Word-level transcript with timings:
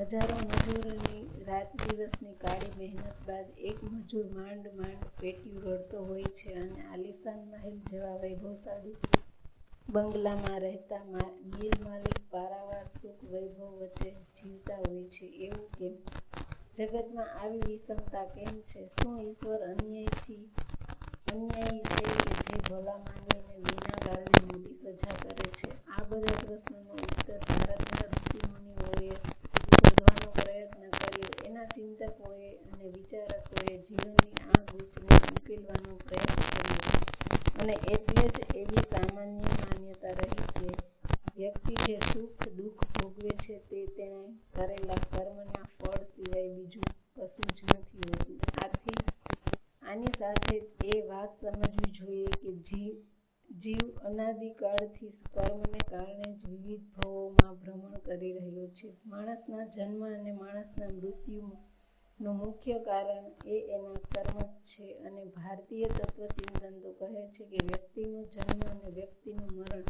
હજારો 0.00 0.36
મજૂરોની 0.36 1.44
રાત 1.46 1.70
દિવસની 1.82 2.34
કાળી 2.34 2.76
મહેનત 2.78 3.26
બાદ 3.26 3.46
એક 3.58 3.82
મજૂર 3.82 4.26
માંડ 4.26 4.66
માંડ 4.74 5.02
પેટીયું 5.20 5.64
રડતો 5.64 6.04
હોય 6.04 6.24
છે 6.24 6.54
અને 6.54 6.82
આલિશાન 6.82 7.40
મહેલ 7.44 7.76
જેવા 7.90 8.16
વૈભવશાળી 8.16 8.96
બંગલામાં 9.88 10.58
રહેતા 10.58 11.04
મિલ 11.04 11.74
માલિક 11.84 12.18
પારાવાર 12.30 12.86
સુખ 13.02 13.22
વૈભવ 13.24 13.60
વચ્ચે 13.60 14.10
જીવતા 14.36 14.76
હોય 14.76 15.04
છે. 15.04 15.26
એવું 15.26 15.68
કેમ? 15.70 15.94
જગતમાં 16.76 17.30
આવી 17.40 17.60
વિષમતા 17.66 18.24
કેમ 18.24 18.62
છે? 18.62 18.88
શું 18.88 19.20
ઈશ્વર 19.20 19.62
અન્યાયથી, 19.64 20.50
અન્યાયી 21.32 21.82
છે 21.82 22.04
કે 22.04 22.34
જે 22.46 22.58
ભલા 22.68 22.98
માનવીને 22.98 23.54
વિના 23.56 24.00
કારણે 24.04 24.40
મોટી 24.46 24.74
સજા 24.74 25.14
કરે 25.14 25.50
છે? 25.50 25.68
આ 25.88 26.04
બધા 26.04 26.40
પ્રશ્નોનો 26.40 26.92
ઉત્તર 26.92 27.38
ભારતના 27.38 28.08
ઋષિમુનિઓએ 28.08 29.10
શોધવાનો 29.80 30.30
પ્રયત્ન 30.32 30.90
કર્યો 30.90 31.30
એના 31.46 31.64
ચિંતકોએ 31.64 32.48
અને 32.66 32.86
વિચારકોએ 32.88 33.79
જીવનની 33.90 34.42
આ 34.42 34.60
ગૂંચને 34.70 35.16
ઉકેલવાનો 35.16 35.96
પ્રયાસ 35.96 36.50
કર્યો. 36.50 37.00
અને 37.60 37.72
એટલે 37.72 38.28
જ 38.28 38.56
એવી 38.56 38.82
સામાન્ય 38.90 39.42
માન્યતા 39.42 40.08
રહી 40.08 40.46
કે 40.60 40.74
વ્યક્તિ 41.36 41.74
જે 41.74 41.98
સુખ, 41.98 42.48
દુઃખ 42.48 42.86
ભોગવે 42.86 43.30
છે 43.30 43.58
તે 43.58 43.86
તેણે 43.86 44.38
કરેલા 44.54 45.00
કર્મના 45.10 45.62
ફળ 45.78 46.04
સિવાય 46.04 46.48
બીજું 46.48 46.82
કશું 47.14 47.46
જ 47.46 47.62
નથી 47.64 47.98
હોતું. 47.98 48.38
આથી 48.64 49.00
આની 49.82 50.12
સાથે 50.18 50.56
એ 50.84 51.00
વાત 51.00 51.30
સમજવી 51.40 51.90
જોઈએ 51.90 52.26
કે 52.26 52.52
જીવ 52.52 52.94
જીવ 53.56 53.90
અનાદિકાળથી 54.04 55.10
કર્મને 55.34 55.78
કારણે 55.90 56.34
જ 56.36 56.46
વિવિધ 56.46 56.84
ભવોમાં 56.96 57.54
ભ્રમણ 57.54 57.90
કરી 57.90 58.32
રહ્યો 58.32 58.66
છે. 58.66 58.96
માણસના 59.06 59.64
જન્મ 59.64 60.04
અને 60.04 60.32
માણસના 60.32 60.86
મૃત્યુનું 62.20 62.38
મુખ્ય 62.38 62.78
કારણ 62.78 63.26
એ 63.46 63.56
એના 63.74 64.00
કર્મ 64.12 64.38
જ 64.40 64.52
છે 64.64 64.86
અને 65.06 65.22
ભારતીય 65.26 65.88
તત્વચિંતન 65.88 66.74
તો 66.82 66.90
કહે 66.98 67.22
છે 67.34 67.44
કે 67.44 67.58
વ્યક્તિનું 67.66 68.24
જન્મ 68.24 68.60
અને 68.68 68.88
વ્યક્તિનું 68.90 69.48
મરણ 69.56 69.86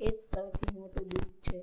એ 0.00 0.08
જ 0.08 0.16
સૌથી 0.32 0.74
મોટું 0.78 1.08
દુઃખ 1.08 1.34
છે. 1.40 1.58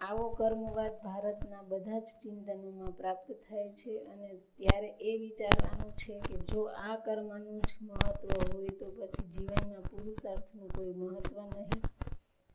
આવો 0.00 0.26
કર્મવાદ 0.30 0.94
ભારતના 1.02 1.62
બધા 1.62 2.00
જ 2.00 2.08
ચિંતનોમાં 2.22 2.92
પ્રાપ્ત 2.92 3.28
થાય 3.44 3.68
છે 3.72 3.92
અને 4.04 4.30
ત્યારે 4.56 4.90
એ 5.00 5.12
વિચારવાનું 5.18 5.92
છે 5.96 6.14
કે 6.20 6.36
જો 6.46 6.62
આ 6.78 6.96
કર્મનું 6.96 7.60
જ 7.60 7.70
મહત્વ 7.80 8.30
હોય 8.52 8.72
તો 8.80 8.86
પછી 8.90 9.30
જીવનમાં 9.32 9.82
પુરુષાર્થનું 9.82 10.68
કોઈ 10.68 10.94
મહત્વ 10.94 11.36
નહીં. 11.54 11.87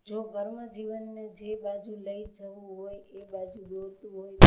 જો 0.08 0.22
કર્મ 0.26 0.58
જીવનને 0.70 1.24
જે 1.32 1.50
બાજુ 1.58 1.94
લઈ 1.98 2.26
જવું 2.28 2.66
હોય 2.70 3.00
એ 3.14 3.22
બાજુ 3.26 3.60
દોરતું 3.66 4.12
હોય 4.12 4.38